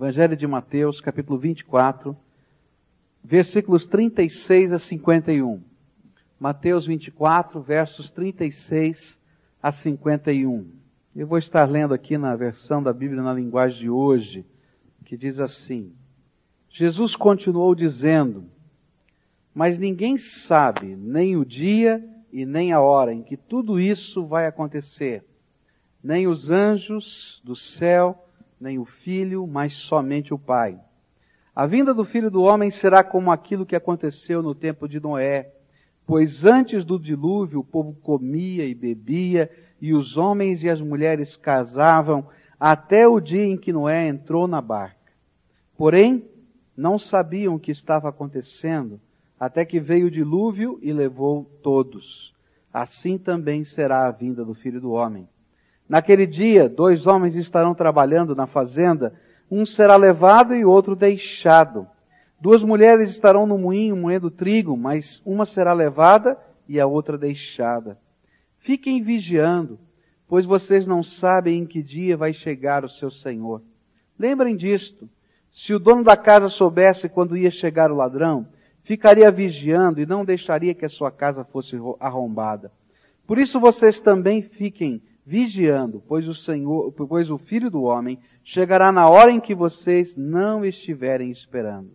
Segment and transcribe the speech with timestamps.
[0.00, 2.16] Evangelho de Mateus, capítulo 24,
[3.22, 5.62] versículos 36 a 51.
[6.40, 9.20] Mateus 24, versos 36
[9.62, 10.66] a 51.
[11.14, 14.46] Eu vou estar lendo aqui na versão da Bíblia na linguagem de hoje,
[15.04, 15.92] que diz assim:
[16.70, 18.46] Jesus continuou dizendo:
[19.54, 24.46] Mas ninguém sabe nem o dia e nem a hora em que tudo isso vai
[24.46, 25.22] acontecer,
[26.02, 28.29] nem os anjos do céu,
[28.60, 30.78] nem o filho, mas somente o Pai.
[31.54, 35.52] A vinda do filho do homem será como aquilo que aconteceu no tempo de Noé
[36.10, 39.48] Pois antes do dilúvio o povo comia e bebia,
[39.80, 42.26] e os homens e as mulheres casavam,
[42.58, 45.12] até o dia em que Noé entrou na barca.
[45.78, 46.28] Porém,
[46.76, 49.00] não sabiam o que estava acontecendo,
[49.38, 52.34] até que veio o dilúvio e levou todos.
[52.72, 55.28] Assim também será a vinda do filho do homem.
[55.90, 59.12] Naquele dia, dois homens estarão trabalhando na fazenda,
[59.50, 61.84] um será levado e outro deixado.
[62.40, 66.38] Duas mulheres estarão no moinho moendo trigo, mas uma será levada
[66.68, 67.98] e a outra deixada.
[68.60, 69.80] Fiquem vigiando,
[70.28, 73.60] pois vocês não sabem em que dia vai chegar o seu Senhor.
[74.16, 75.08] Lembrem disto.
[75.50, 78.46] Se o dono da casa soubesse quando ia chegar o ladrão,
[78.84, 82.70] ficaria vigiando e não deixaria que a sua casa fosse arrombada.
[83.26, 88.90] Por isso vocês também fiquem vigiando, pois o Senhor, pois o Filho do homem chegará
[88.90, 91.90] na hora em que vocês não estiverem esperando.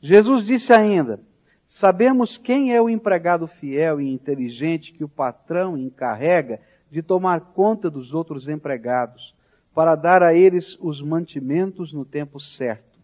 [0.00, 1.20] Jesus disse ainda,
[1.66, 7.90] sabemos quem é o empregado fiel e inteligente que o patrão encarrega de tomar conta
[7.90, 9.34] dos outros empregados,
[9.74, 12.98] para dar a eles os mantimentos no tempo certo.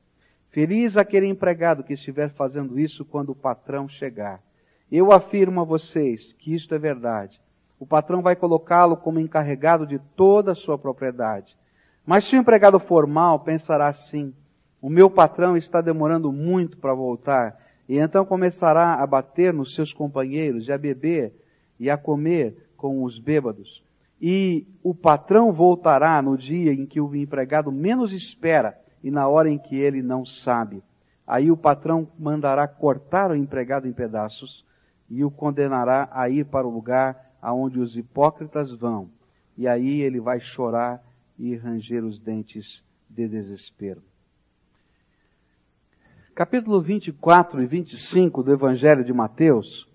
[0.50, 4.42] Feliz aquele empregado que estiver fazendo isso quando o patrão chegar.
[4.90, 7.40] Eu afirmo a vocês que isto é verdade.
[7.78, 11.56] O patrão vai colocá-lo como encarregado de toda a sua propriedade.
[12.04, 14.34] Mas se o empregado formal pensará assim,
[14.80, 17.56] o meu patrão está demorando muito para voltar.
[17.88, 21.32] E então começará a bater nos seus companheiros, e a beber,
[21.78, 23.82] e a comer com os bêbados.
[24.20, 29.48] E o patrão voltará no dia em que o empregado menos espera e na hora
[29.48, 30.82] em que ele não sabe.
[31.26, 34.64] Aí o patrão mandará cortar o empregado em pedaços
[35.08, 39.10] e o condenará a ir para o lugar aonde os hipócritas vão.
[39.56, 41.02] E aí ele vai chorar
[41.38, 44.02] e ranger os dentes de desespero.
[46.34, 49.88] Capítulo 24 e 25 do Evangelho de Mateus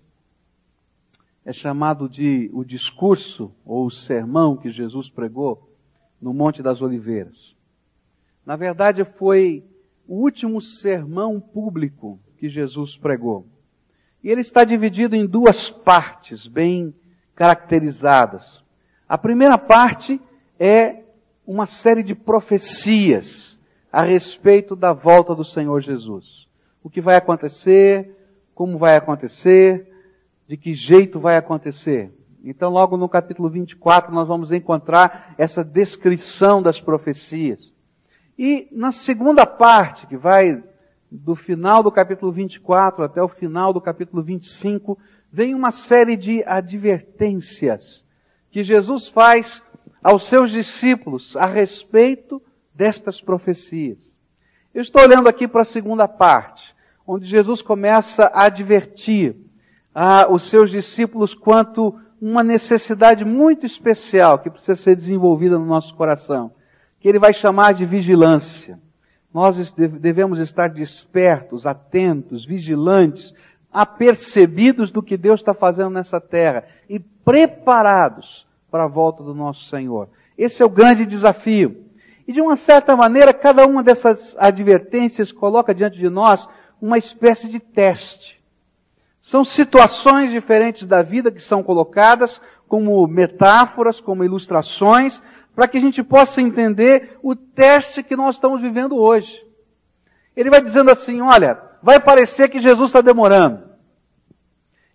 [1.44, 5.70] é chamado de o discurso ou o sermão que Jesus pregou
[6.20, 7.54] no Monte das Oliveiras.
[8.44, 9.64] Na verdade, foi
[10.06, 13.46] o último sermão público que Jesus pregou.
[14.22, 16.94] E ele está dividido em duas partes bem
[17.34, 18.62] caracterizadas.
[19.08, 20.20] A primeira parte
[20.58, 21.02] é
[21.46, 23.58] uma série de profecias
[23.92, 26.48] a respeito da volta do Senhor Jesus.
[26.82, 28.16] O que vai acontecer,
[28.54, 29.88] como vai acontecer,
[30.48, 32.12] de que jeito vai acontecer.
[32.44, 37.72] Então, logo no capítulo 24, nós vamos encontrar essa descrição das profecias.
[38.38, 40.62] E na segunda parte, que vai
[41.10, 44.98] do final do capítulo 24 até o final do capítulo 25,
[45.34, 48.04] vem uma série de advertências
[48.52, 49.60] que Jesus faz
[50.00, 52.40] aos seus discípulos a respeito
[52.72, 53.98] destas profecias.
[54.72, 56.62] Eu estou olhando aqui para a segunda parte,
[57.04, 59.34] onde Jesus começa a advertir
[59.92, 65.96] a, os seus discípulos quanto uma necessidade muito especial que precisa ser desenvolvida no nosso
[65.96, 66.52] coração,
[67.00, 68.78] que ele vai chamar de vigilância.
[69.32, 73.34] Nós devemos estar despertos, atentos, vigilantes,
[73.74, 79.64] apercebidos do que Deus está fazendo nessa terra e preparados para a volta do nosso
[79.64, 80.08] Senhor.
[80.38, 81.84] Esse é o grande desafio.
[82.26, 86.48] E de uma certa maneira, cada uma dessas advertências coloca diante de nós
[86.80, 88.40] uma espécie de teste.
[89.20, 95.20] São situações diferentes da vida que são colocadas como metáforas, como ilustrações,
[95.54, 99.44] para que a gente possa entender o teste que nós estamos vivendo hoje.
[100.36, 103.62] Ele vai dizendo assim, olha, vai parecer que Jesus está demorando.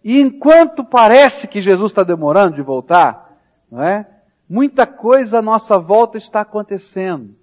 [0.03, 3.38] E enquanto parece que Jesus está demorando de voltar,
[3.71, 4.07] não é?
[4.50, 7.36] Muita coisa à nossa volta está acontecendo.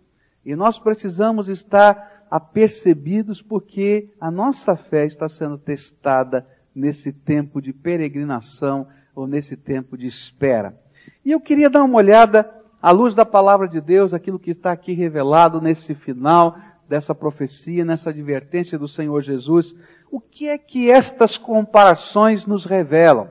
[0.44, 7.72] E nós precisamos estar apercebidos porque a nossa fé está sendo testada nesse tempo de
[7.72, 10.76] peregrinação ou nesse tempo de espera.
[11.24, 12.50] E eu queria dar uma olhada
[12.82, 16.56] à luz da palavra de Deus, aquilo que está aqui revelado nesse final
[16.88, 19.74] dessa profecia, nessa advertência do Senhor Jesus.
[20.10, 23.28] O que é que estas comparações nos revelam?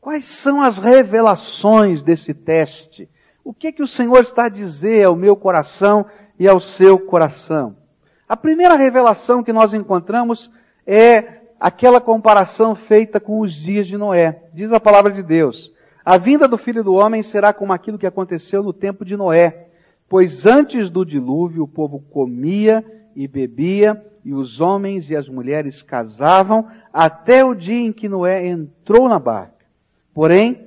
[0.00, 3.08] Quais são as revelações desse teste?
[3.44, 6.06] O que é que o Senhor está a dizer ao meu coração
[6.38, 7.76] e ao seu coração.
[8.28, 10.50] A primeira revelação que nós encontramos
[10.86, 14.42] é aquela comparação feita com os dias de Noé.
[14.52, 15.72] Diz a palavra de Deus:
[16.04, 19.65] A vinda do filho do homem será como aquilo que aconteceu no tempo de Noé,
[20.08, 25.82] pois antes do dilúvio o povo comia e bebia, e os homens e as mulheres
[25.82, 29.64] casavam, até o dia em que Noé entrou na barca.
[30.12, 30.66] Porém,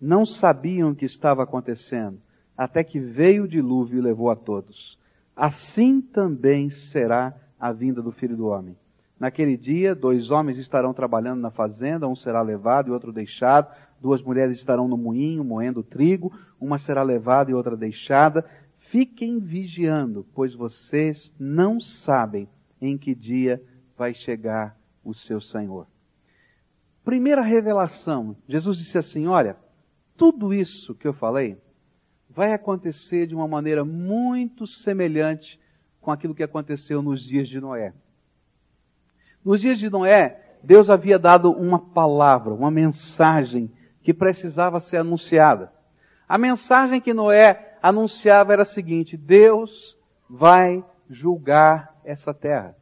[0.00, 2.18] não sabiam o que estava acontecendo,
[2.56, 4.98] até que veio o dilúvio e levou a todos.
[5.34, 8.76] Assim também será a vinda do Filho do Homem.
[9.18, 13.68] Naquele dia, dois homens estarão trabalhando na fazenda, um será levado e outro deixado,
[14.00, 18.44] duas mulheres estarão no moinho moendo trigo, uma será levada e outra deixada.
[18.90, 22.48] Fiquem vigiando, pois vocês não sabem
[22.80, 23.62] em que dia
[23.96, 25.86] vai chegar o seu Senhor.
[27.04, 29.56] Primeira revelação, Jesus disse assim: Olha,
[30.16, 31.58] tudo isso que eu falei
[32.30, 35.60] vai acontecer de uma maneira muito semelhante
[36.00, 37.92] com aquilo que aconteceu nos dias de Noé.
[39.44, 43.70] Nos dias de Noé, Deus havia dado uma palavra, uma mensagem
[44.02, 45.70] que precisava ser anunciada.
[46.26, 49.96] A mensagem que Noé anunciava era a seguinte: Deus
[50.28, 52.76] vai julgar essa terra.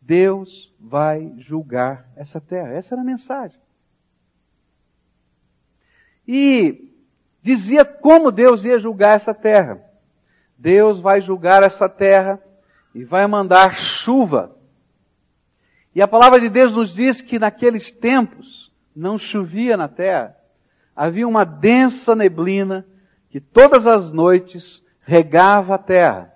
[0.00, 2.72] Deus vai julgar essa terra.
[2.72, 3.60] Essa era a mensagem.
[6.26, 6.90] E
[7.42, 9.82] dizia como Deus ia julgar essa terra.
[10.56, 12.42] Deus vai julgar essa terra
[12.94, 14.56] e vai mandar chuva.
[15.94, 20.37] E a palavra de Deus nos diz que naqueles tempos não chovia na terra
[20.98, 22.84] havia uma densa neblina
[23.30, 26.34] que todas as noites regava a terra.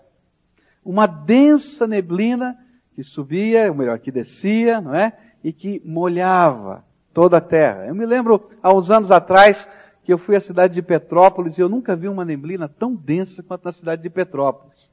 [0.84, 2.56] Uma densa neblina
[2.94, 5.12] que subia, ou melhor, que descia, não é?
[5.42, 7.86] E que molhava toda a terra.
[7.86, 9.68] Eu me lembro, há uns anos atrás,
[10.04, 13.42] que eu fui à cidade de Petrópolis e eu nunca vi uma neblina tão densa
[13.42, 14.88] quanto na cidade de Petrópolis.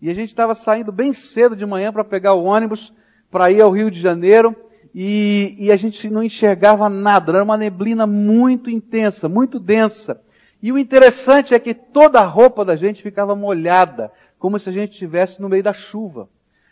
[0.00, 2.92] E a gente estava saindo bem cedo de manhã para pegar o ônibus
[3.32, 4.54] para ir ao Rio de Janeiro
[4.94, 10.20] e, e a gente não enxergava nada, era uma neblina muito intensa, muito densa.
[10.62, 14.72] E o interessante é que toda a roupa da gente ficava molhada, como se a
[14.72, 16.28] gente estivesse no meio da chuva.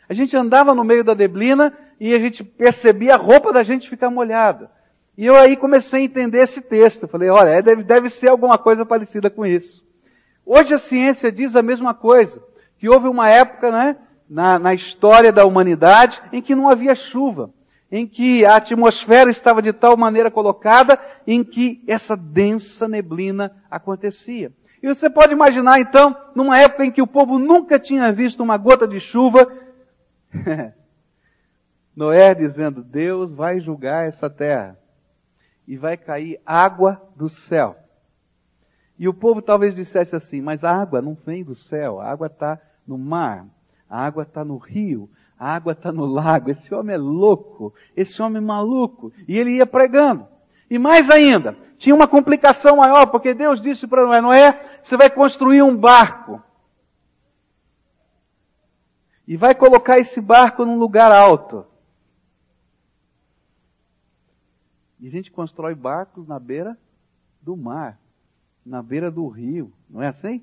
[0.09, 3.89] A gente andava no meio da neblina e a gente percebia a roupa da gente
[3.89, 4.71] ficar molhada.
[5.17, 7.09] E eu aí comecei a entender esse texto.
[7.09, 9.85] Falei, olha, é, deve, deve ser alguma coisa parecida com isso.
[10.45, 12.41] Hoje a ciência diz a mesma coisa,
[12.79, 13.97] que houve uma época, né,
[14.29, 17.51] na, na história da humanidade em que não havia chuva
[17.91, 24.53] em que a atmosfera estava de tal maneira colocada em que essa densa neblina acontecia.
[24.83, 28.57] E você pode imaginar então, numa época em que o povo nunca tinha visto uma
[28.57, 29.51] gota de chuva,
[31.95, 34.79] Noé dizendo, Deus vai julgar essa terra
[35.67, 37.75] e vai cair água do céu.
[38.99, 42.27] E o povo talvez dissesse assim, mas a água não vem do céu, a água
[42.27, 43.47] está no mar,
[43.89, 48.21] a água está no rio, a água está no lago, esse homem é louco, esse
[48.23, 49.13] homem é maluco.
[49.29, 50.27] E ele ia pregando.
[50.71, 55.11] E mais ainda, tinha uma complicação maior, porque Deus disse para Noé, Noé, você vai
[55.11, 56.43] construir um barco.
[59.29, 61.67] E vai colocar esse barco num lugar alto.
[64.99, 66.79] E a gente constrói barcos na beira
[67.43, 67.99] do mar,
[68.65, 70.43] na beira do rio, não é assim?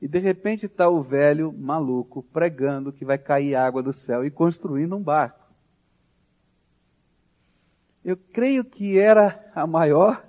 [0.00, 4.30] E de repente está o velho maluco pregando que vai cair água do céu e
[4.30, 5.46] construindo um barco.
[8.04, 10.24] Eu creio que era a maior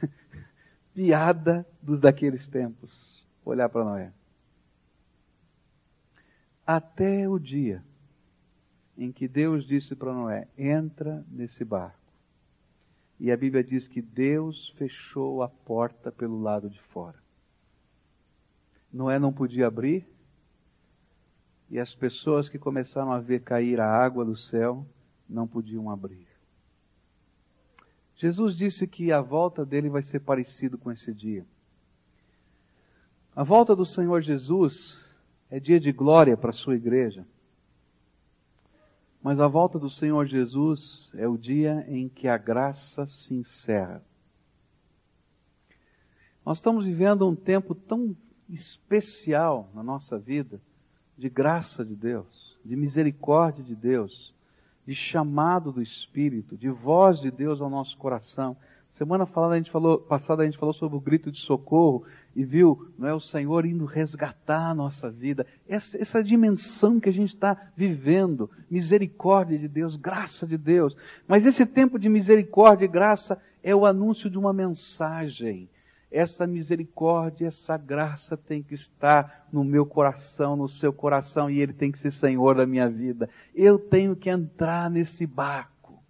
[0.94, 3.26] piada dos daqueles tempos.
[3.44, 4.12] Olhar para Noé.
[6.66, 7.82] Até o dia
[8.96, 11.98] em que Deus disse para Noé: entra nesse barco.
[13.18, 17.25] E a Bíblia diz que Deus fechou a porta pelo lado de fora.
[18.96, 20.08] Noé não podia abrir,
[21.68, 24.86] e as pessoas que começaram a ver cair a água do céu
[25.28, 26.26] não podiam abrir.
[28.16, 31.44] Jesus disse que a volta dele vai ser parecido com esse dia.
[33.34, 34.98] A volta do Senhor Jesus
[35.50, 37.26] é dia de glória para a sua igreja.
[39.22, 44.02] Mas a volta do Senhor Jesus é o dia em que a graça se encerra.
[46.44, 48.16] Nós estamos vivendo um tempo tão
[48.48, 50.60] especial na nossa vida
[51.16, 54.34] de graça de Deus, de misericórdia de Deus,
[54.86, 58.56] de chamado do Espírito, de voz de Deus ao nosso coração.
[58.92, 62.44] Semana passada a gente falou, passada a gente falou sobre o grito de socorro e
[62.44, 65.46] viu, não é o Senhor indo resgatar a nossa vida.
[65.68, 70.96] Essa, essa dimensão que a gente está vivendo, misericórdia de Deus, graça de Deus.
[71.26, 75.68] Mas esse tempo de misericórdia e graça é o anúncio de uma mensagem
[76.16, 81.74] essa misericórdia, essa graça tem que estar no meu coração, no seu coração, e Ele
[81.74, 83.28] tem que ser Senhor da minha vida.
[83.54, 86.02] Eu tenho que entrar nesse barco.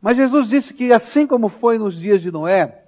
[0.00, 2.84] Mas Jesus disse que assim como foi nos dias de Noé,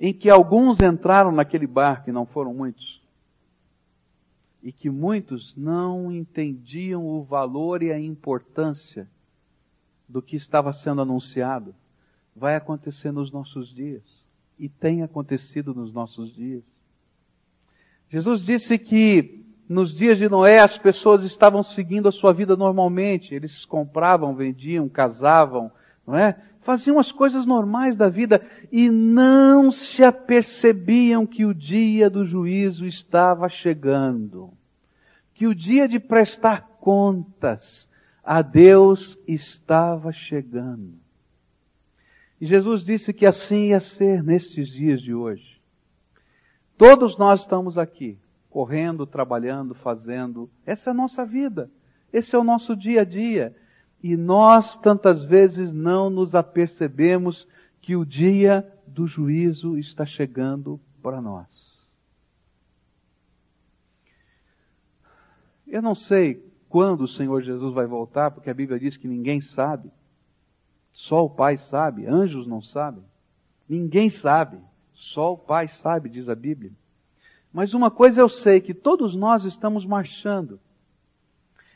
[0.00, 3.00] em que alguns entraram naquele barco e não foram muitos,
[4.62, 9.08] e que muitos não entendiam o valor e a importância
[10.08, 11.72] do que estava sendo anunciado,
[12.40, 14.02] vai acontecer nos nossos dias.
[14.58, 16.64] E tem acontecido nos nossos dias.
[18.08, 23.34] Jesus disse que nos dias de Noé as pessoas estavam seguindo a sua vida normalmente.
[23.34, 25.70] Eles compravam, vendiam, casavam,
[26.06, 26.34] não é?
[26.62, 32.86] Faziam as coisas normais da vida e não se apercebiam que o dia do juízo
[32.86, 34.50] estava chegando.
[35.34, 37.88] Que o dia de prestar contas
[38.24, 41.09] a Deus estava chegando.
[42.40, 45.60] E Jesus disse que assim ia ser nestes dias de hoje.
[46.78, 48.18] Todos nós estamos aqui,
[48.48, 50.48] correndo, trabalhando, fazendo.
[50.64, 51.70] Essa é a nossa vida.
[52.10, 53.54] Esse é o nosso dia a dia.
[54.02, 57.46] E nós tantas vezes não nos apercebemos
[57.82, 61.78] que o dia do juízo está chegando para nós.
[65.66, 69.40] Eu não sei quando o Senhor Jesus vai voltar, porque a Bíblia diz que ninguém
[69.40, 69.90] sabe.
[70.92, 73.02] Só o Pai sabe, anjos não sabem.
[73.68, 74.58] Ninguém sabe,
[74.92, 76.72] só o Pai sabe, diz a Bíblia.
[77.52, 80.60] Mas uma coisa eu sei, que todos nós estamos marchando.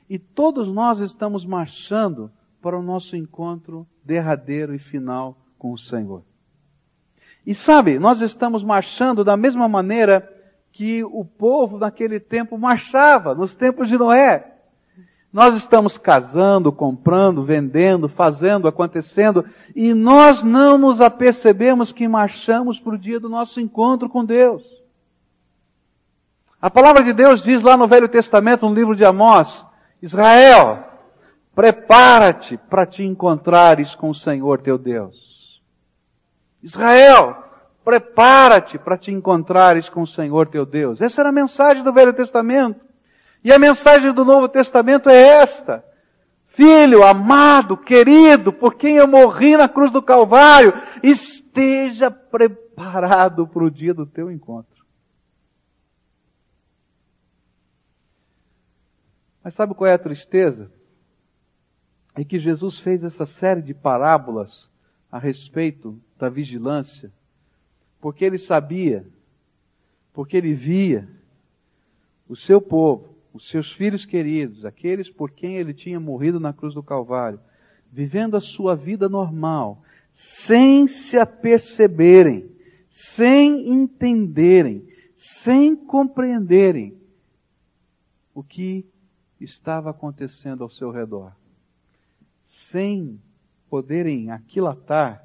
[0.09, 2.30] E todos nós estamos marchando
[2.61, 6.23] para o nosso encontro derradeiro e final com o Senhor.
[7.47, 10.30] E sabe, nós estamos marchando da mesma maneira
[10.73, 14.53] que o povo naquele tempo marchava, nos tempos de Noé.
[15.34, 22.94] Nós estamos casando, comprando, vendendo, fazendo, acontecendo, e nós não nos apercebemos que marchamos para
[22.94, 24.62] o dia do nosso encontro com Deus.
[26.62, 29.66] A palavra de Deus diz lá no Velho Testamento, no livro de Amós,
[30.00, 30.84] Israel,
[31.52, 35.60] prepara-te para te encontrares com o Senhor teu Deus.
[36.62, 37.42] Israel,
[37.84, 41.00] prepara-te para te encontrares com o Senhor teu Deus.
[41.00, 42.93] Essa era a mensagem do Velho Testamento.
[43.44, 45.84] E a mensagem do Novo Testamento é esta.
[46.54, 50.72] Filho, amado, querido, por quem eu morri na cruz do Calvário,
[51.02, 54.82] esteja preparado para o dia do teu encontro.
[59.42, 60.72] Mas sabe qual é a tristeza?
[62.14, 64.70] É que Jesus fez essa série de parábolas
[65.12, 67.12] a respeito da vigilância,
[68.00, 69.04] porque ele sabia,
[70.14, 71.06] porque ele via
[72.26, 76.72] o seu povo os seus filhos queridos, aqueles por quem ele tinha morrido na cruz
[76.72, 77.40] do Calvário,
[77.90, 82.48] vivendo a sua vida normal, sem se aperceberem,
[82.88, 84.86] sem entenderem,
[85.16, 86.96] sem compreenderem
[88.32, 88.86] o que
[89.40, 91.32] estava acontecendo ao seu redor,
[92.70, 93.20] sem
[93.68, 95.24] poderem aquilatar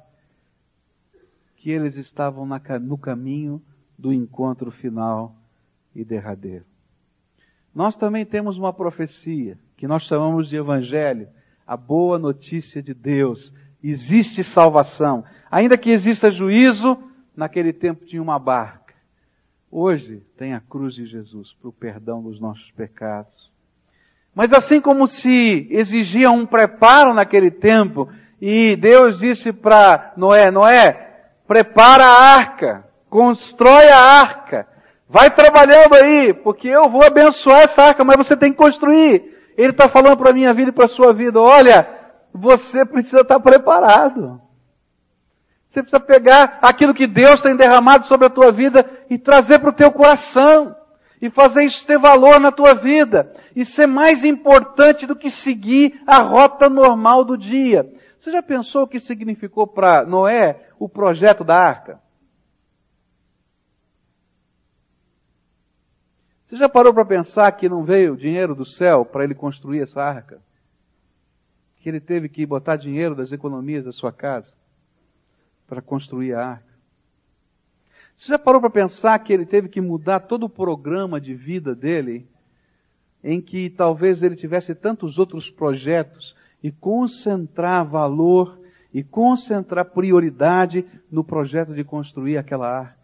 [1.54, 2.44] que eles estavam
[2.80, 3.62] no caminho
[3.96, 5.36] do encontro final
[5.94, 6.69] e derradeiro.
[7.74, 11.28] Nós também temos uma profecia, que nós chamamos de Evangelho,
[11.66, 13.52] a boa notícia de Deus.
[13.82, 15.24] Existe salvação.
[15.50, 16.98] Ainda que exista juízo,
[17.36, 18.94] naquele tempo tinha uma barca.
[19.70, 23.50] Hoje tem a cruz de Jesus para o perdão dos nossos pecados.
[24.34, 28.08] Mas assim como se exigia um preparo naquele tempo,
[28.40, 30.92] e Deus disse para Noé, Noé,
[31.46, 34.66] prepara a arca, constrói a arca,
[35.12, 39.24] Vai trabalhando aí, porque eu vou abençoar essa arca, mas você tem que construir.
[39.58, 41.84] Ele está falando para a minha vida e para a sua vida, olha,
[42.32, 44.40] você precisa estar tá preparado.
[45.68, 49.70] Você precisa pegar aquilo que Deus tem derramado sobre a tua vida e trazer para
[49.70, 50.76] o teu coração.
[51.20, 53.34] E fazer isso ter valor na tua vida.
[53.56, 57.84] E ser mais importante do que seguir a rota normal do dia.
[58.16, 61.98] Você já pensou o que significou para Noé o projeto da arca?
[66.50, 70.02] Você já parou para pensar que não veio dinheiro do céu para ele construir essa
[70.02, 70.42] arca?
[71.76, 74.52] Que ele teve que botar dinheiro das economias da sua casa
[75.68, 76.74] para construir a arca?
[78.16, 81.72] Você já parou para pensar que ele teve que mudar todo o programa de vida
[81.72, 82.26] dele,
[83.22, 88.58] em que talvez ele tivesse tantos outros projetos e concentrar valor
[88.92, 92.99] e concentrar prioridade no projeto de construir aquela arca?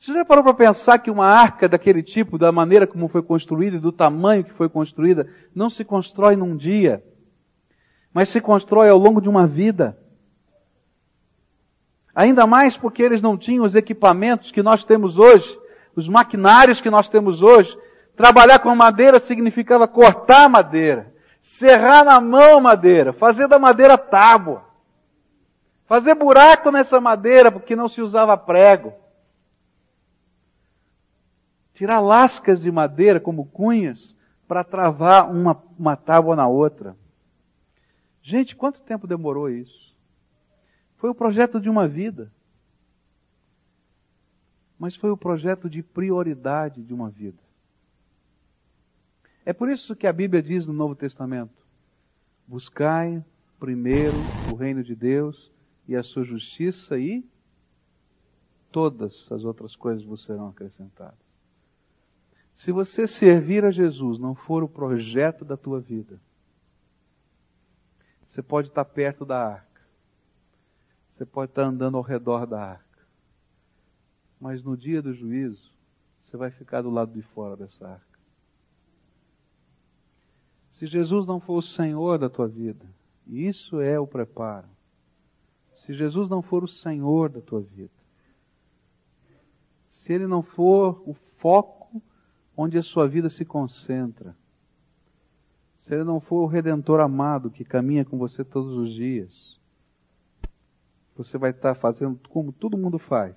[0.00, 3.76] Você já parou para pensar que uma arca daquele tipo, da maneira como foi construída
[3.76, 7.04] e do tamanho que foi construída, não se constrói num dia,
[8.10, 9.98] mas se constrói ao longo de uma vida?
[12.14, 15.58] Ainda mais porque eles não tinham os equipamentos que nós temos hoje,
[15.94, 17.76] os maquinários que nós temos hoje.
[18.16, 24.64] Trabalhar com madeira significava cortar madeira, serrar na mão madeira, fazer da madeira tábua,
[25.86, 28.94] fazer buraco nessa madeira porque não se usava prego,
[31.80, 34.14] tirar lascas de madeira como cunhas
[34.46, 36.94] para travar uma, uma tábua na outra.
[38.22, 39.96] Gente, quanto tempo demorou isso?
[40.98, 42.30] Foi o projeto de uma vida.
[44.78, 47.42] Mas foi o projeto de prioridade de uma vida.
[49.46, 51.64] É por isso que a Bíblia diz no Novo Testamento:
[52.46, 53.24] buscai
[53.58, 54.18] primeiro
[54.52, 55.50] o reino de Deus
[55.88, 57.24] e a sua justiça e
[58.70, 61.29] todas as outras coisas vos serão acrescentadas.
[62.60, 66.20] Se você servir a Jesus não for o projeto da tua vida,
[68.26, 69.80] você pode estar perto da arca.
[71.14, 73.06] Você pode estar andando ao redor da arca.
[74.38, 75.72] Mas no dia do juízo,
[76.22, 78.18] você vai ficar do lado de fora dessa arca.
[80.72, 82.84] Se Jesus não for o Senhor da tua vida,
[83.26, 84.68] e isso é o preparo.
[85.76, 87.98] Se Jesus não for o Senhor da tua vida,
[89.88, 91.79] se Ele não for o foco
[92.62, 94.36] onde a sua vida se concentra.
[95.80, 99.58] Se ele não for o redentor amado que caminha com você todos os dias,
[101.16, 103.34] você vai estar fazendo como todo mundo faz.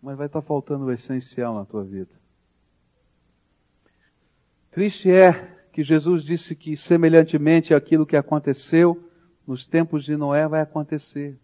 [0.00, 2.12] Mas vai estar faltando o essencial na tua vida.
[4.70, 5.32] Triste é
[5.72, 9.10] que Jesus disse que semelhantemente àquilo que aconteceu
[9.46, 11.38] nos tempos de Noé vai acontecer.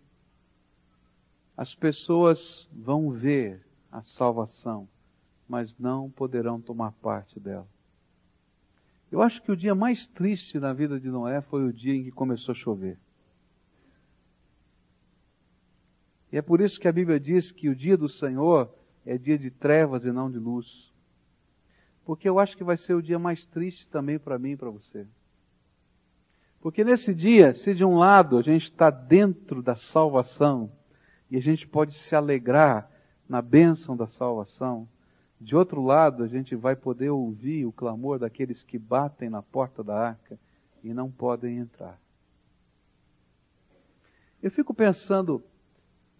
[1.55, 4.89] As pessoas vão ver a salvação
[5.53, 7.69] mas não poderão tomar parte dela.
[9.11, 12.05] Eu acho que o dia mais triste na vida de Noé foi o dia em
[12.05, 12.99] que começou a chover.
[16.33, 19.39] E é por isso que a Bíblia diz que o dia do Senhor é dia
[19.39, 20.91] de trevas e não de luz.
[22.03, 24.71] Porque eu acho que vai ser o dia mais triste também para mim e para
[24.71, 25.07] você.
[26.63, 30.73] Porque nesse dia, se de um lado a gente está dentro da salvação
[31.31, 32.91] e a gente pode se alegrar
[33.29, 34.89] na bênção da salvação,
[35.43, 39.83] de outro lado, a gente vai poder ouvir o clamor daqueles que batem na porta
[39.83, 40.39] da arca
[40.85, 41.99] e não podem entrar.
[44.41, 45.43] Eu fico pensando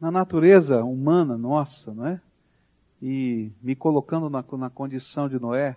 [0.01, 2.21] na natureza humana nossa, não é?
[3.01, 5.77] E me colocando na, na condição de Noé.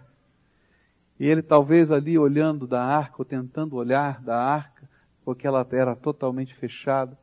[1.19, 4.89] E ele talvez ali olhando da arca, ou tentando olhar da arca,
[5.23, 7.17] porque ela era totalmente fechada,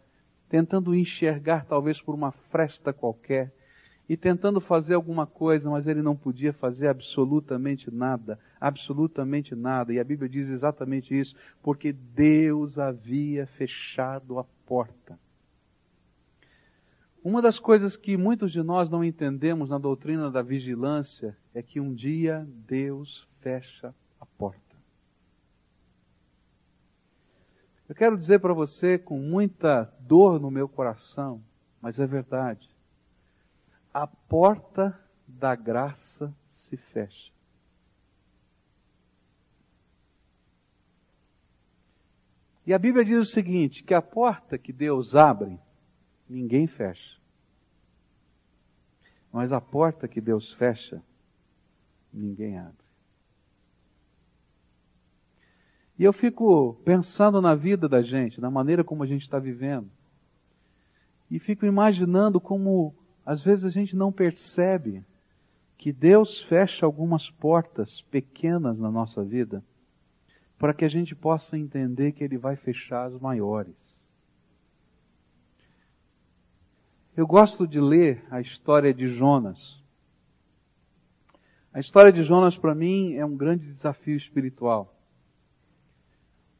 [0.48, 3.52] tentando enxergar talvez por uma fresta qualquer
[4.12, 9.90] e tentando fazer alguma coisa, mas ele não podia fazer absolutamente nada, absolutamente nada.
[9.90, 15.18] E a Bíblia diz exatamente isso, porque Deus havia fechado a porta.
[17.24, 21.80] Uma das coisas que muitos de nós não entendemos na doutrina da vigilância é que
[21.80, 24.60] um dia Deus fecha a porta.
[27.88, 31.42] Eu quero dizer para você com muita dor no meu coração,
[31.80, 32.71] mas é verdade
[33.92, 37.32] a porta da graça se fecha.
[42.66, 45.58] E a Bíblia diz o seguinte: que a porta que Deus abre,
[46.28, 47.20] ninguém fecha.
[49.32, 51.02] Mas a porta que Deus fecha,
[52.12, 52.82] ninguém abre.
[55.98, 59.90] E eu fico pensando na vida da gente, na maneira como a gente está vivendo.
[61.30, 65.04] E fico imaginando como às vezes a gente não percebe
[65.78, 69.62] que Deus fecha algumas portas pequenas na nossa vida
[70.58, 73.74] para que a gente possa entender que Ele vai fechar as maiores.
[77.16, 79.80] Eu gosto de ler a história de Jonas.
[81.72, 84.94] A história de Jonas para mim é um grande desafio espiritual.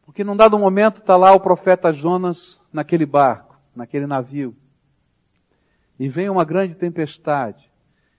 [0.04, 4.54] Porque num dado momento está lá o profeta Jonas naquele barco, naquele navio
[6.02, 7.64] e vem uma grande tempestade.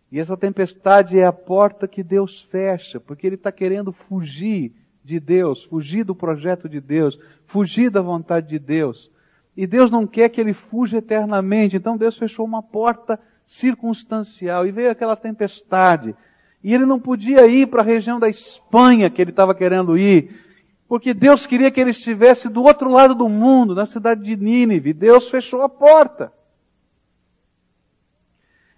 [0.10, 4.72] E essa tempestade é a porta que Deus fecha, porque ele está querendo fugir
[5.04, 9.12] de Deus, fugir do projeto de Deus, fugir da vontade de Deus.
[9.58, 14.72] E Deus não quer que ele fuja eternamente, então Deus fechou uma porta circunstancial e
[14.72, 16.15] veio aquela tempestade.
[16.63, 20.34] E ele não podia ir para a região da Espanha que ele estava querendo ir,
[20.88, 24.93] porque Deus queria que ele estivesse do outro lado do mundo, na cidade de Nínive.
[24.93, 26.32] Deus fechou a porta.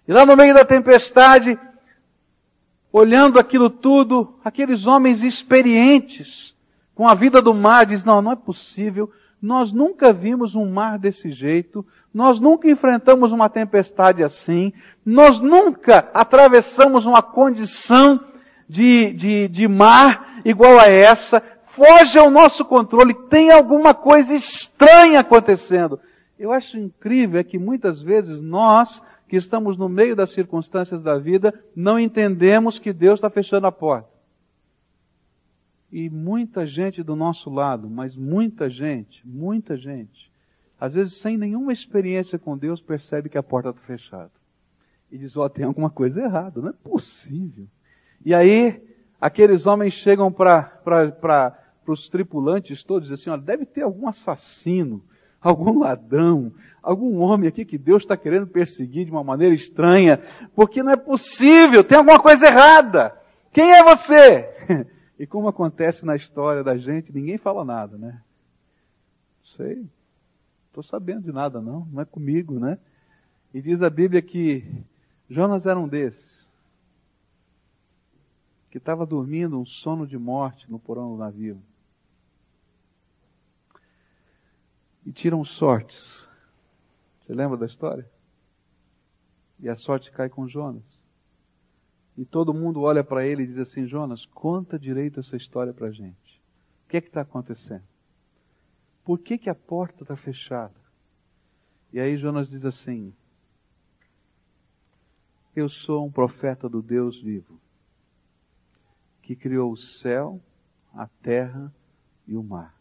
[0.06, 1.58] E lá no meio da tempestade,
[2.92, 6.54] olhando aquilo tudo, aqueles homens experientes
[6.94, 9.10] com a vida do mar diz: "Não, não é possível.
[9.42, 14.72] nós nunca vimos um mar desse jeito, nós nunca enfrentamos uma tempestade assim,
[15.04, 18.18] nós nunca atravessamos uma condição
[18.68, 21.42] de, de, de mar igual a essa,
[21.76, 26.00] foge ao nosso controle, tem alguma coisa estranha acontecendo.
[26.38, 31.18] Eu acho incrível é que muitas vezes nós, que estamos no meio das circunstâncias da
[31.18, 34.08] vida, não entendemos que Deus está fechando a porta.
[35.90, 40.30] E muita gente do nosso lado, mas muita gente, muita gente,
[40.78, 44.30] às vezes sem nenhuma experiência com Deus, percebe que a porta está fechada.
[45.10, 47.66] E diz, ó, oh, tem alguma coisa errada, não é possível.
[48.24, 48.82] E aí,
[49.20, 55.02] aqueles homens chegam para os tripulantes todos e dizem assim, olha, deve ter algum assassino,
[55.46, 60.20] algum ladrão, algum homem aqui que Deus está querendo perseguir de uma maneira estranha,
[60.54, 63.16] porque não é possível, tem alguma coisa errada.
[63.52, 64.86] Quem é você?
[65.18, 68.20] E como acontece na história da gente, ninguém fala nada, né?
[69.56, 69.86] Sei,
[70.66, 72.78] estou sabendo de nada não, não é comigo, né?
[73.54, 74.62] E diz a Bíblia que
[75.30, 76.46] Jonas era um desses,
[78.70, 81.58] que estava dormindo um sono de morte no porão do navio.
[85.06, 86.26] E tiram sortes.
[87.20, 88.10] Você lembra da história?
[89.60, 90.84] E a sorte cai com Jonas.
[92.16, 95.86] E todo mundo olha para ele e diz assim: Jonas, conta direito essa história para
[95.86, 96.42] a gente.
[96.84, 97.84] O que é que está acontecendo?
[99.04, 100.74] Por que, que a porta está fechada?
[101.92, 103.14] E aí Jonas diz assim:
[105.54, 107.60] Eu sou um profeta do Deus vivo,
[109.22, 110.40] que criou o céu,
[110.92, 111.72] a terra
[112.26, 112.75] e o mar.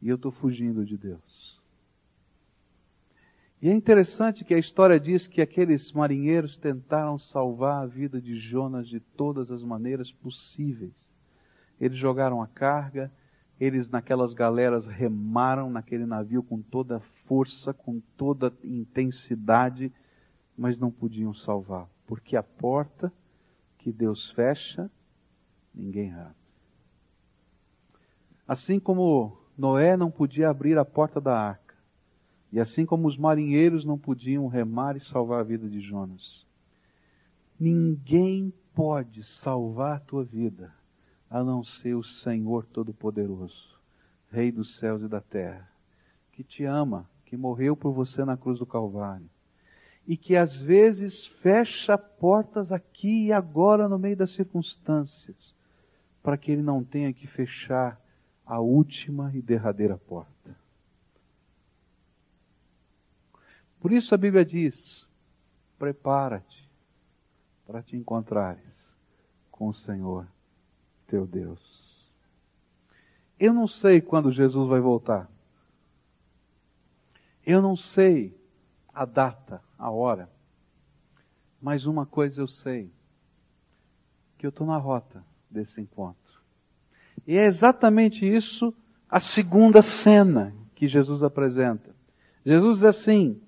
[0.00, 1.60] E eu estou fugindo de Deus.
[3.62, 8.38] E é interessante que a história diz que aqueles marinheiros tentaram salvar a vida de
[8.38, 10.94] Jonas de todas as maneiras possíveis.
[11.78, 13.12] Eles jogaram a carga,
[13.60, 19.92] eles naquelas galeras remaram naquele navio com toda força, com toda intensidade,
[20.56, 23.12] mas não podiam salvar, porque a porta
[23.78, 24.90] que Deus fecha,
[25.74, 26.34] ninguém abre.
[28.48, 31.74] Assim como Noé não podia abrir a porta da arca,
[32.50, 36.46] e assim como os marinheiros não podiam remar e salvar a vida de Jonas,
[37.58, 40.72] ninguém pode salvar a tua vida
[41.28, 43.78] a não ser o Senhor Todo-Poderoso,
[44.32, 45.68] Rei dos céus e da terra,
[46.32, 49.28] que te ama, que morreu por você na cruz do Calvário
[50.06, 55.54] e que às vezes fecha portas aqui e agora no meio das circunstâncias,
[56.22, 57.99] para que ele não tenha que fechar
[58.50, 60.58] a última e derradeira porta.
[63.78, 65.06] Por isso a Bíblia diz:
[65.78, 66.68] prepara-te
[67.64, 68.92] para te encontrares
[69.52, 70.26] com o Senhor
[71.06, 72.10] teu Deus.
[73.38, 75.30] Eu não sei quando Jesus vai voltar.
[77.46, 78.36] Eu não sei
[78.92, 80.28] a data, a hora.
[81.62, 82.92] Mas uma coisa eu sei:
[84.36, 86.19] que eu estou na rota desse encontro.
[87.30, 88.74] E é exatamente isso
[89.08, 91.94] a segunda cena que Jesus apresenta.
[92.44, 93.40] Jesus diz assim: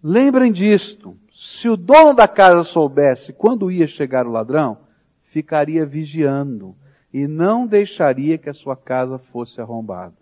[0.00, 1.16] Lembrem disto.
[1.32, 4.78] Se o dono da casa soubesse quando ia chegar o ladrão,
[5.32, 6.76] ficaria vigiando
[7.12, 10.14] e não deixaria que a sua casa fosse arrombada.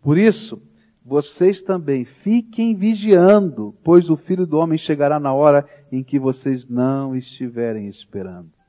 [0.00, 0.62] Por isso,
[1.04, 6.68] vocês também fiquem vigiando, pois o filho do homem chegará na hora em que vocês
[6.68, 8.61] não estiverem esperando.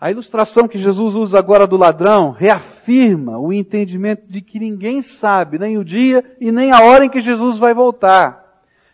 [0.00, 5.58] A ilustração que Jesus usa agora do ladrão reafirma o entendimento de que ninguém sabe
[5.58, 8.48] nem o dia e nem a hora em que Jesus vai voltar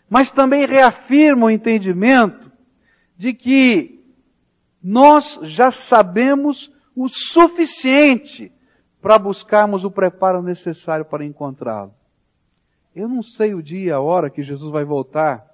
[0.08, 2.48] mas também reafirma o entendimento
[3.16, 4.00] de que
[4.80, 8.52] nós já sabemos o suficiente
[9.02, 11.92] para buscarmos o preparo necessário para encontrá-lo.
[12.94, 15.44] Eu não sei o dia e a hora que Jesus vai voltar.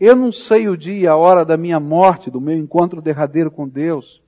[0.00, 3.50] Eu não sei o dia e a hora da minha morte, do meu encontro derradeiro
[3.50, 4.21] com Deus.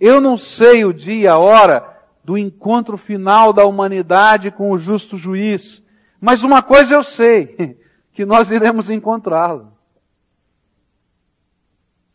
[0.00, 5.18] Eu não sei o dia a hora do encontro final da humanidade com o justo
[5.18, 5.82] juiz.
[6.20, 7.78] Mas uma coisa eu sei,
[8.12, 9.76] que nós iremos encontrá-lo.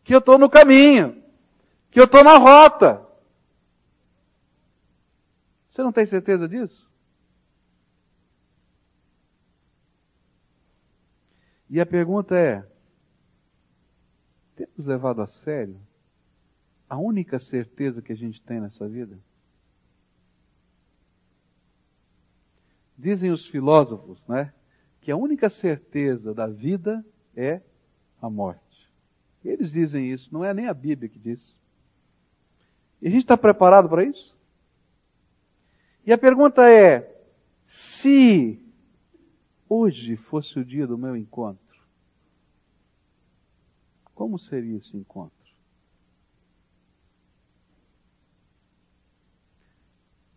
[0.03, 1.21] Que eu estou no caminho.
[1.91, 3.05] Que eu estou na rota.
[5.69, 6.89] Você não tem certeza disso?
[11.69, 12.65] E a pergunta é:
[14.55, 15.79] temos levado a sério
[16.89, 19.17] a única certeza que a gente tem nessa vida?
[22.97, 24.51] Dizem os filósofos, né?
[25.01, 27.61] que a única certeza da vida é
[28.21, 28.91] a morte.
[29.43, 31.57] Eles dizem isso, não é nem a Bíblia que diz.
[33.01, 34.37] E a gente está preparado para isso?
[36.05, 37.23] E a pergunta é:
[38.01, 38.61] se
[39.69, 41.79] hoje fosse o dia do meu encontro,
[44.13, 45.38] como seria esse encontro?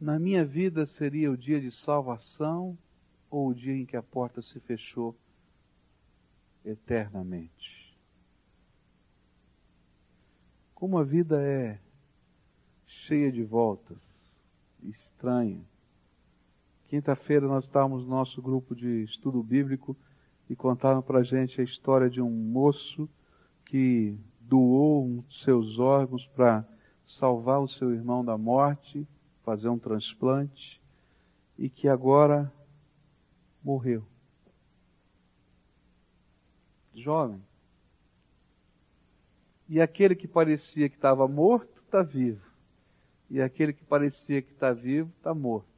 [0.02, 2.76] Na minha vida seria o dia de salvação
[3.30, 5.16] ou o dia em que a porta se fechou
[6.64, 7.96] eternamente?
[10.74, 11.78] Como a vida é
[13.06, 14.02] cheia de voltas,
[14.82, 15.64] estranha.
[16.88, 19.96] Quinta-feira nós estávamos no nosso grupo de estudo bíblico
[20.50, 23.08] e contaram para a gente a história de um moço
[23.66, 26.68] que doou seus órgãos para
[27.04, 29.06] salvar o seu irmão da morte
[29.44, 30.80] fazer um transplante
[31.58, 32.52] e que agora
[33.62, 34.04] morreu.
[36.94, 37.42] Jovem.
[39.68, 42.44] E aquele que parecia que estava morto está vivo.
[43.30, 45.68] E aquele que parecia que está vivo está morto.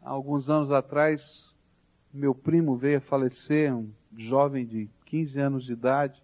[0.00, 1.20] Há alguns anos atrás,
[2.12, 6.22] meu primo veio a falecer, um jovem de 15 anos de idade,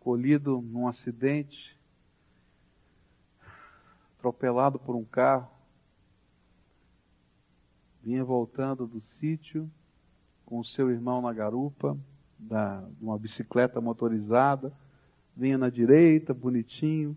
[0.00, 1.75] colhido num acidente
[4.18, 5.48] atropelado por um carro,
[8.02, 9.70] vinha voltando do sítio
[10.44, 11.98] com o seu irmão na garupa,
[12.38, 14.72] da, de uma bicicleta motorizada,
[15.36, 17.16] vinha na direita, bonitinho,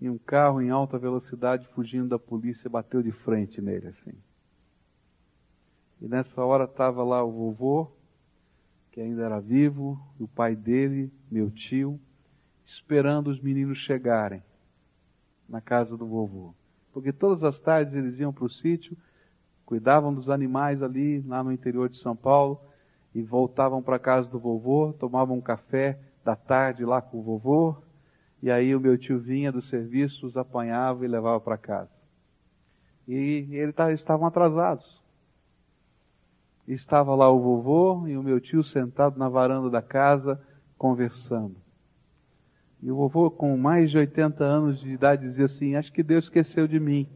[0.00, 4.14] e um carro em alta velocidade fugindo da polícia bateu de frente nele assim.
[6.00, 7.92] E nessa hora estava lá o vovô,
[8.90, 12.00] que ainda era vivo, o pai dele, meu tio,
[12.64, 14.42] esperando os meninos chegarem
[15.50, 16.54] na casa do vovô.
[16.92, 18.96] Porque todas as tardes eles iam para o sítio,
[19.66, 22.60] cuidavam dos animais ali, lá no interior de São Paulo,
[23.14, 27.22] e voltavam para a casa do vovô, tomavam um café da tarde lá com o
[27.22, 27.76] vovô,
[28.42, 31.90] e aí o meu tio vinha do serviço, os apanhava e levava para casa.
[33.06, 35.00] E eles estavam atrasados.
[36.66, 40.40] Estava lá o vovô e o meu tio sentado na varanda da casa,
[40.78, 41.56] conversando.
[42.82, 46.24] E o vovô, com mais de 80 anos de idade, dizia assim: Acho que Deus
[46.24, 47.06] esqueceu de mim.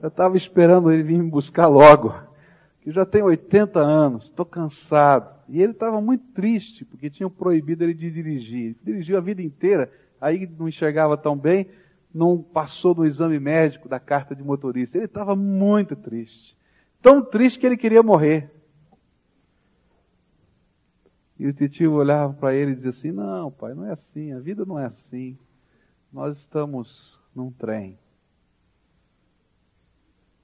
[0.00, 2.14] Eu estava esperando ele vir me buscar logo,
[2.80, 5.32] que já tenho 80 anos, estou cansado.
[5.48, 8.64] E ele estava muito triste, porque tinham proibido ele de dirigir.
[8.64, 11.68] Ele dirigiu a vida inteira, aí não enxergava tão bem,
[12.14, 14.96] não passou no exame médico da carta de motorista.
[14.96, 16.56] Ele estava muito triste.
[17.00, 18.50] Tão triste que ele queria morrer.
[21.42, 24.38] E o tio olhava para ele e dizia assim: Não, pai, não é assim, a
[24.38, 25.36] vida não é assim.
[26.12, 27.98] Nós estamos num trem.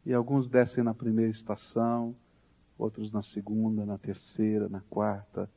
[0.04, 2.16] E alguns descem na primeira estação,
[2.76, 5.48] outros na segunda, na terceira, na quarta,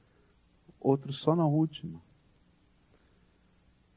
[0.79, 1.99] outros só na última.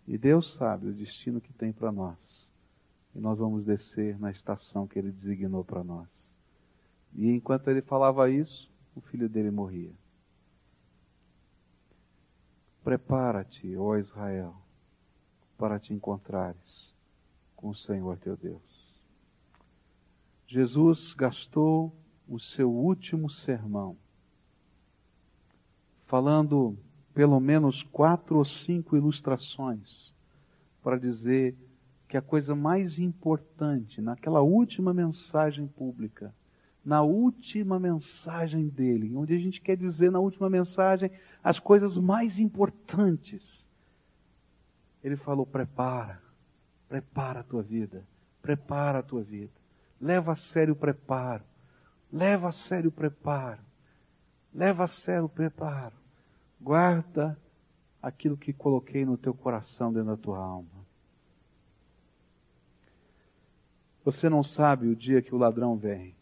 [0.08, 2.16] E Deus sabe o destino que tem para nós.
[3.14, 6.08] E nós vamos descer na estação que Ele designou para nós.
[7.14, 9.92] E enquanto ele falava isso, o filho dele morria.
[12.84, 14.54] Prepara-te, ó Israel,
[15.56, 16.94] para te encontrares
[17.56, 18.62] com o Senhor teu Deus.
[20.46, 21.96] Jesus gastou
[22.28, 23.96] o seu último sermão
[26.04, 26.76] falando
[27.14, 30.14] pelo menos quatro ou cinco ilustrações
[30.82, 31.56] para dizer
[32.06, 36.34] que a coisa mais importante naquela última mensagem pública
[36.84, 41.10] na última mensagem dele, onde a gente quer dizer na última mensagem
[41.42, 43.66] as coisas mais importantes.
[45.02, 46.20] Ele falou: prepara,
[46.88, 48.04] prepara a tua vida,
[48.42, 49.52] prepara a tua vida,
[50.00, 51.42] leva a sério o preparo,
[52.12, 53.62] leva a sério o preparo,
[54.52, 55.94] leva a sério o preparo,
[56.60, 57.38] guarda
[58.02, 60.84] aquilo que coloquei no teu coração dentro da tua alma.
[64.04, 66.14] Você não sabe o dia que o ladrão vem.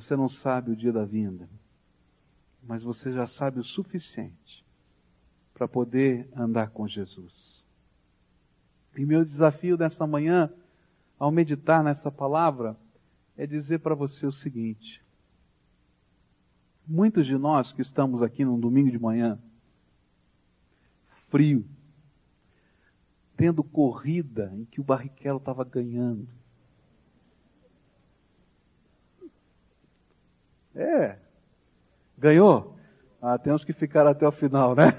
[0.00, 1.48] Você não sabe o dia da vinda,
[2.62, 4.62] mas você já sabe o suficiente
[5.54, 7.64] para poder andar com Jesus.
[8.94, 10.52] E meu desafio desta manhã,
[11.18, 12.76] ao meditar nessa palavra,
[13.38, 15.02] é dizer para você o seguinte:
[16.86, 19.38] muitos de nós que estamos aqui num domingo de manhã,
[21.30, 21.66] frio,
[23.34, 26.28] tendo corrida em que o Barrichello estava ganhando,
[30.76, 31.16] É.
[32.18, 32.76] Ganhou?
[33.20, 34.92] Ah, temos que ficar até o final, né?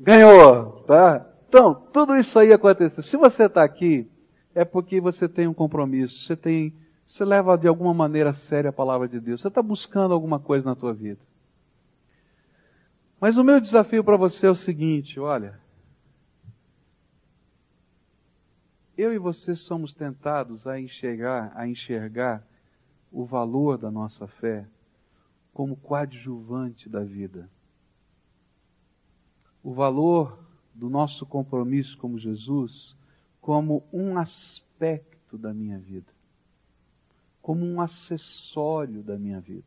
[0.00, 1.26] Ganhou, tá?
[1.48, 3.02] Então, tudo isso aí aconteceu.
[3.02, 4.10] Se você está aqui,
[4.54, 6.72] é porque você tem um compromisso, você tem,
[7.06, 9.42] você leva de alguma maneira a sério a palavra de Deus.
[9.42, 11.20] Você está buscando alguma coisa na tua vida.
[13.20, 15.60] Mas o meu desafio para você é o seguinte, olha,
[19.00, 22.46] eu e você somos tentados a enxergar, a enxergar
[23.10, 24.66] o valor da nossa fé
[25.52, 27.48] como coadjuvante da vida.
[29.62, 30.38] O valor
[30.74, 32.96] do nosso compromisso como Jesus
[33.40, 36.12] como um aspecto da minha vida,
[37.40, 39.64] como um acessório da minha vida.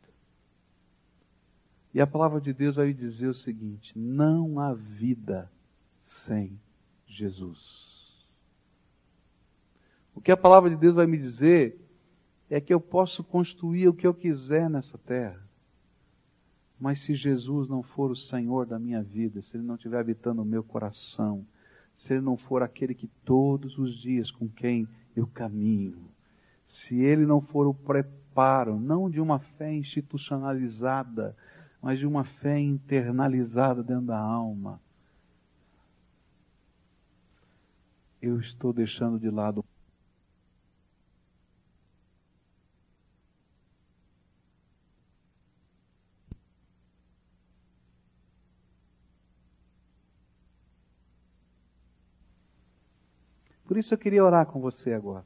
[1.93, 5.51] E a palavra de Deus vai dizer o seguinte: não há vida
[6.25, 6.59] sem
[7.07, 7.82] Jesus.
[10.15, 11.79] O que a palavra de Deus vai me dizer
[12.49, 15.41] é que eu posso construir o que eu quiser nessa terra.
[16.79, 20.41] Mas se Jesus não for o Senhor da minha vida, se Ele não estiver habitando
[20.41, 21.45] o meu coração,
[21.97, 26.09] se Ele não for aquele que todos os dias com quem eu caminho,
[26.67, 31.35] se Ele não for o preparo, não de uma fé institucionalizada,
[31.81, 34.79] mas de uma fé internalizada dentro da alma,
[38.21, 39.63] eu estou deixando de lado
[53.73, 55.25] Por isso eu queria orar com você agora.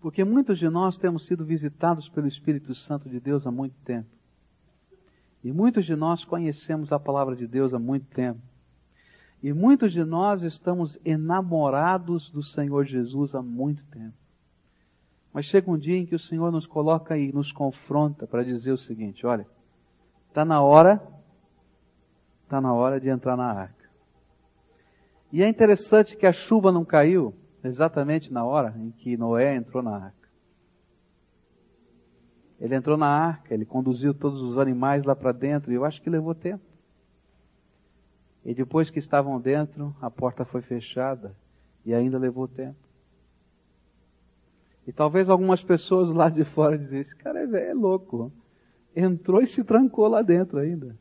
[0.00, 4.08] Porque muitos de nós temos sido visitados pelo Espírito Santo de Deus há muito tempo.
[5.42, 8.38] E muitos de nós conhecemos a palavra de Deus há muito tempo.
[9.42, 14.14] E muitos de nós estamos enamorados do Senhor Jesus há muito tempo.
[15.32, 18.70] Mas chega um dia em que o Senhor nos coloca e nos confronta para dizer
[18.70, 19.48] o seguinte: olha,
[20.28, 21.02] está na hora,
[22.44, 23.81] está na hora de entrar na arca.
[25.32, 29.82] E é interessante que a chuva não caiu exatamente na hora em que Noé entrou
[29.82, 30.28] na arca.
[32.60, 36.00] Ele entrou na arca, ele conduziu todos os animais lá para dentro, e eu acho
[36.02, 36.62] que levou tempo.
[38.44, 41.34] E depois que estavam dentro, a porta foi fechada,
[41.84, 42.78] e ainda levou tempo.
[44.86, 48.30] E talvez algumas pessoas lá de fora dizem, esse cara é, é louco.
[48.94, 50.96] Entrou e se trancou lá dentro ainda.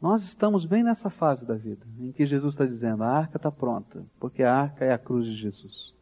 [0.00, 3.52] Nós estamos bem nessa fase da vida, em que Jesus está dizendo, a arca está
[3.52, 5.92] pronta, porque a arca é a cruz de Jesus.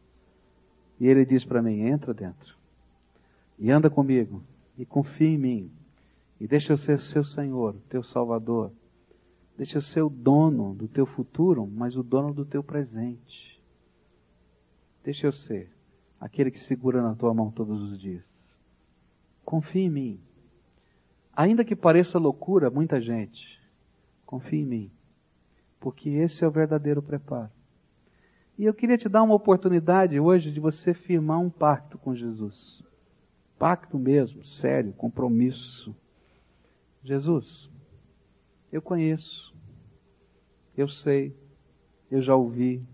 [0.99, 2.55] E ele diz para mim, entra dentro,
[3.57, 4.41] e anda comigo,
[4.77, 5.71] e confia em mim,
[6.39, 8.71] e deixa eu ser seu Senhor, teu Salvador.
[9.57, 13.61] Deixa eu ser o dono do teu futuro, mas o dono do teu presente.
[15.03, 15.69] Deixa eu ser
[16.17, 18.23] aquele que segura na tua mão todos os dias.
[19.43, 20.19] Confia em mim.
[21.35, 23.58] Ainda que pareça loucura, muita gente,
[24.29, 24.91] Confie em mim,
[25.79, 27.49] porque esse é o verdadeiro preparo.
[28.59, 32.83] E eu queria te dar uma oportunidade hoje de você firmar um pacto com Jesus.
[33.57, 35.95] Pacto mesmo, sério, compromisso.
[37.03, 37.71] Jesus,
[38.71, 39.51] eu conheço,
[40.77, 41.35] eu sei,
[42.11, 42.85] eu já ouvi,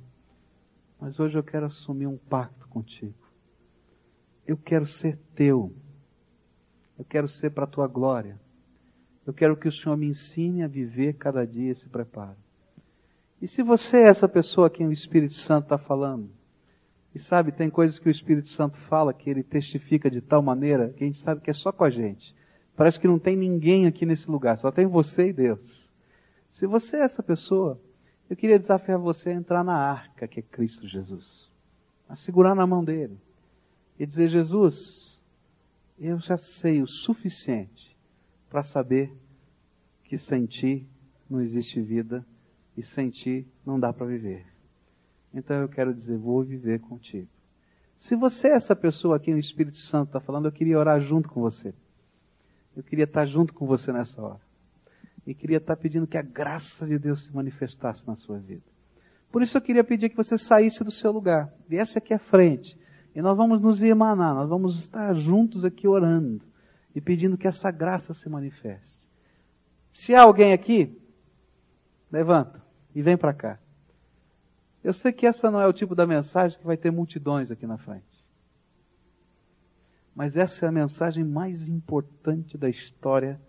[1.01, 3.27] mas hoje eu quero assumir um pacto contigo.
[4.47, 5.75] Eu quero ser teu.
[6.97, 8.39] Eu quero ser para a tua glória.
[9.25, 12.37] Eu quero que o Senhor me ensine a viver cada dia esse preparo.
[13.41, 16.29] E se você é essa pessoa a quem o Espírito Santo está falando,
[17.13, 20.89] e sabe, tem coisas que o Espírito Santo fala que ele testifica de tal maneira
[20.89, 22.35] que a gente sabe que é só com a gente.
[22.75, 25.91] Parece que não tem ninguém aqui nesse lugar, só tem você e Deus.
[26.51, 27.79] Se você é essa pessoa,
[28.29, 31.49] eu queria desafiar você a entrar na arca que é Cristo Jesus.
[32.07, 33.17] A segurar na mão dele.
[33.97, 35.19] E dizer, Jesus,
[35.97, 37.94] eu já sei o suficiente
[38.55, 39.11] para saber
[40.05, 40.87] que sem ti
[41.29, 42.25] não existe vida
[42.77, 44.45] e sem ti não dá para viver.
[45.33, 47.27] Então eu quero dizer, vou viver contigo.
[47.97, 51.27] Se você é essa pessoa aqui no Espírito Santo está falando, eu queria orar junto
[51.27, 51.73] com você.
[52.77, 54.39] Eu queria estar junto com você nessa hora.
[55.27, 58.63] E queria estar pedindo que a graça de Deus se manifestasse na sua vida.
[59.33, 62.79] Por isso eu queria pedir que você saísse do seu lugar, viesse aqui à frente.
[63.13, 66.54] E nós vamos nos emanar, nós vamos estar juntos aqui orando
[66.95, 68.97] e pedindo que essa graça se manifeste.
[69.93, 70.97] Se há alguém aqui,
[72.09, 72.63] levanta
[72.95, 73.59] e vem para cá.
[74.81, 77.67] Eu sei que essa não é o tipo da mensagem que vai ter multidões aqui
[77.67, 78.23] na frente.
[80.15, 83.41] Mas essa é a mensagem mais importante da história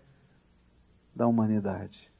[1.15, 2.11] da humanidade.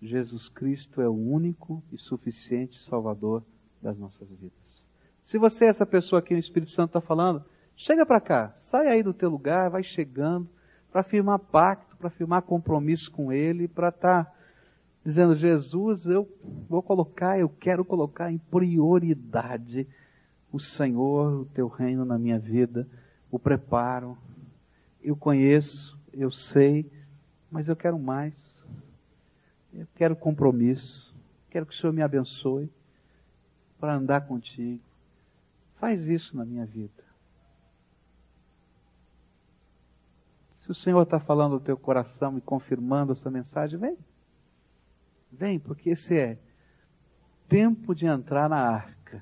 [0.00, 3.44] Jesus Cristo é o único e suficiente Salvador
[3.82, 4.88] das nossas vidas.
[5.24, 7.44] Se você é essa pessoa que o Espírito Santo está falando,
[7.76, 10.48] chega para cá, sai aí do teu lugar, vai chegando
[10.90, 14.32] para firmar pacto, para firmar compromisso com Ele, para estar tá
[15.04, 16.28] dizendo, Jesus, eu
[16.68, 19.86] vou colocar, eu quero colocar em prioridade
[20.52, 22.86] o Senhor, o Teu reino na minha vida,
[23.30, 24.18] o preparo.
[25.02, 26.90] Eu conheço, eu sei,
[27.50, 28.34] mas eu quero mais.
[29.72, 31.14] Eu quero compromisso.
[31.48, 32.70] Quero que o Senhor me abençoe.
[33.78, 34.82] para andar contigo.
[35.78, 37.09] Faz isso na minha vida.
[40.70, 43.98] Se o Senhor está falando no teu coração e confirmando essa mensagem, vem.
[45.32, 46.38] Vem, porque esse é
[47.48, 49.20] tempo de entrar na arca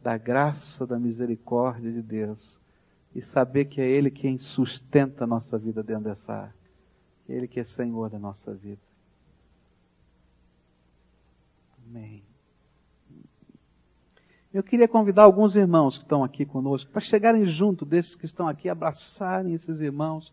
[0.00, 2.60] da graça, da misericórdia de Deus
[3.12, 6.70] e saber que é Ele quem sustenta a nossa vida dentro dessa arca.
[7.28, 8.80] Ele que é Senhor da nossa vida.
[11.88, 12.22] Amém.
[14.54, 18.46] Eu queria convidar alguns irmãos que estão aqui conosco para chegarem junto desses que estão
[18.46, 20.32] aqui, abraçarem esses irmãos,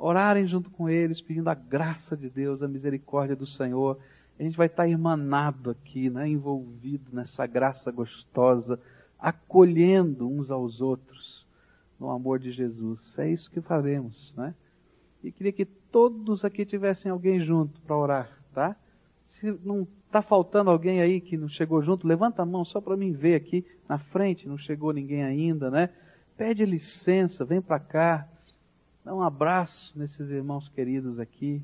[0.00, 3.98] orarem junto com eles, pedindo a graça de Deus, a misericórdia do Senhor.
[4.38, 8.80] A gente vai estar irmanado aqui, né, envolvido nessa graça gostosa,
[9.18, 11.46] acolhendo uns aos outros
[11.98, 13.14] no amor de Jesus.
[13.18, 14.54] É isso que faremos, né?
[15.22, 18.74] E queria que todos aqui tivessem alguém junto para orar, tá?
[19.38, 22.96] Se não está faltando alguém aí que não chegou junto, levanta a mão só para
[22.96, 25.90] mim ver aqui na frente, não chegou ninguém ainda, né?
[26.38, 28.26] Pede licença, vem para cá,
[29.04, 31.62] dá um abraço nesses irmãos queridos aqui.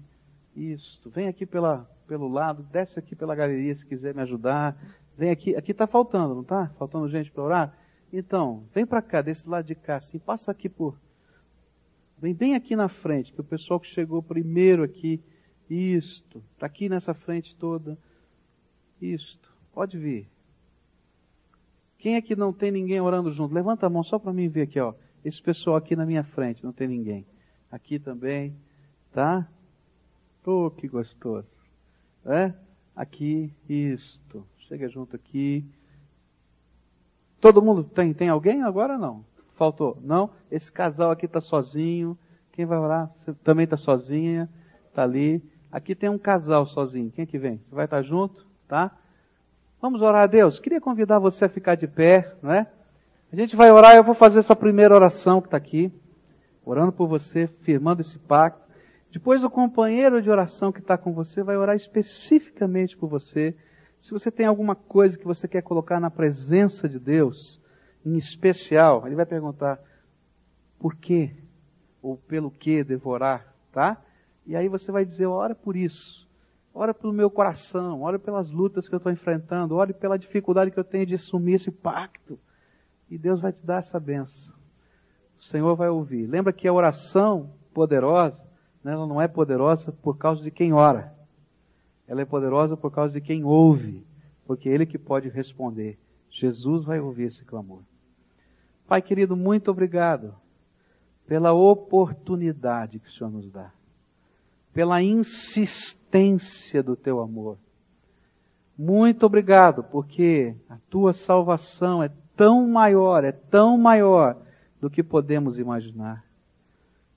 [0.54, 4.76] Isso, vem aqui pela, pelo lado, desce aqui pela galeria se quiser me ajudar.
[5.16, 6.68] Vem aqui, aqui está faltando, não está?
[6.78, 7.78] Faltando gente para orar?
[8.12, 10.98] Então, vem para cá, desse lado de cá, assim, passa aqui por.
[12.18, 15.22] Vem bem aqui na frente, que o pessoal que chegou primeiro aqui,
[15.68, 17.98] isto, está aqui nessa frente toda,
[19.00, 20.28] isto, pode vir.
[21.98, 23.54] Quem é que não tem ninguém orando junto?
[23.54, 24.94] Levanta a mão só para mim ver aqui, ó.
[25.26, 27.26] Esse pessoal aqui na minha frente, não tem ninguém.
[27.68, 28.54] Aqui também,
[29.12, 29.44] tá?
[30.44, 31.48] Oh, que gostoso.
[32.24, 32.52] É?
[32.94, 34.46] Aqui, isto.
[34.68, 35.64] Chega junto aqui.
[37.40, 39.24] Todo mundo tem, tem alguém agora não?
[39.56, 39.98] Faltou?
[40.00, 40.30] Não?
[40.48, 42.16] Esse casal aqui está sozinho.
[42.52, 43.10] Quem vai orar?
[43.24, 44.48] Você também está sozinha.
[44.88, 45.42] Está ali.
[45.72, 47.10] Aqui tem um casal sozinho.
[47.10, 47.60] Quem é que vem?
[47.66, 48.46] Você vai estar tá junto?
[48.68, 48.96] Tá?
[49.82, 50.60] Vamos orar a Deus.
[50.60, 52.68] Queria convidar você a ficar de pé, não é?
[53.32, 55.92] A gente vai orar, eu vou fazer essa primeira oração que está aqui,
[56.64, 58.64] orando por você, firmando esse pacto.
[59.10, 63.54] Depois o companheiro de oração que está com você vai orar especificamente por você,
[64.00, 67.60] se você tem alguma coisa que você quer colocar na presença de Deus,
[68.04, 69.80] em especial, ele vai perguntar
[70.78, 71.34] por quê
[72.00, 74.00] ou pelo que devorar, tá?
[74.46, 76.28] E aí você vai dizer, ora por isso,
[76.72, 80.78] ora pelo meu coração, ora pelas lutas que eu estou enfrentando, ore pela dificuldade que
[80.78, 82.38] eu tenho de assumir esse pacto.
[83.10, 84.54] E Deus vai te dar essa benção.
[85.38, 86.26] O Senhor vai ouvir.
[86.26, 88.42] Lembra que a oração poderosa,
[88.82, 91.14] né, ela não é poderosa por causa de quem ora.
[92.08, 94.04] Ela é poderosa por causa de quem ouve,
[94.46, 95.98] porque é Ele que pode responder.
[96.30, 97.80] Jesus vai ouvir esse clamor.
[98.86, 100.34] Pai querido, muito obrigado
[101.26, 103.72] pela oportunidade que o Senhor nos dá,
[104.72, 107.58] pela insistência do teu amor.
[108.78, 114.36] Muito obrigado, porque a tua salvação é tão maior, é tão maior
[114.80, 116.24] do que podemos imaginar.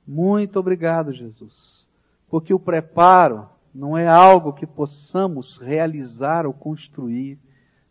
[0.08, 1.88] Muito obrigado, Jesus,
[2.30, 7.38] porque o preparo não é algo que possamos realizar ou construir,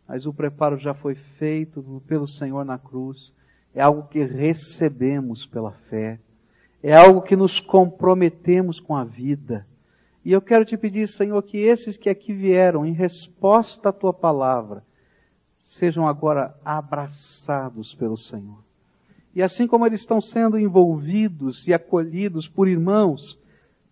[0.07, 3.33] mas o preparo já foi feito pelo Senhor na cruz.
[3.73, 6.19] É algo que recebemos pela fé.
[6.81, 9.65] É algo que nos comprometemos com a vida.
[10.25, 14.13] E eu quero te pedir, Senhor, que esses que aqui vieram em resposta à tua
[14.13, 14.83] palavra,
[15.69, 18.63] sejam agora abraçados pelo Senhor.
[19.35, 23.37] E assim como eles estão sendo envolvidos e acolhidos por irmãos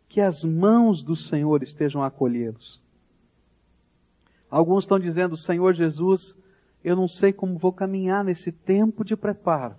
[0.09, 2.81] que as mãos do Senhor estejam acolhê-los.
[4.49, 6.35] Alguns estão dizendo, Senhor Jesus,
[6.83, 9.75] eu não sei como vou caminhar nesse tempo de preparo,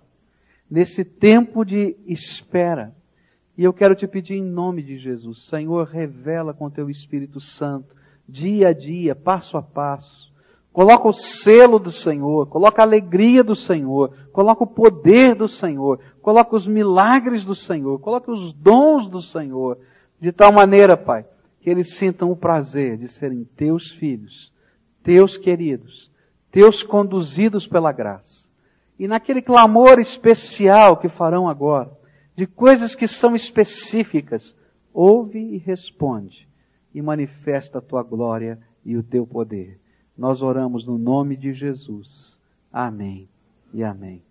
[0.69, 2.95] nesse tempo de espera.
[3.57, 7.93] E eu quero te pedir em nome de Jesus, Senhor, revela com teu Espírito Santo,
[8.27, 10.29] dia a dia, passo a passo.
[10.71, 15.99] Coloca o selo do Senhor, coloca a alegria do Senhor, coloca o poder do Senhor,
[16.21, 19.79] coloca os milagres do Senhor, coloca os dons do Senhor,
[20.21, 21.25] de tal maneira, Pai,
[21.59, 24.53] que eles sintam o prazer de serem teus filhos,
[25.03, 26.09] teus queridos,
[26.51, 28.47] teus conduzidos pela graça.
[28.97, 31.91] E naquele clamor especial que farão agora,
[32.35, 34.55] de coisas que são específicas,
[34.93, 36.47] ouve e responde
[36.93, 39.79] e manifesta a tua glória e o teu poder.
[40.19, 42.37] Nós oramos no nome de Jesus.
[42.73, 43.29] Amém
[43.73, 44.21] e amém.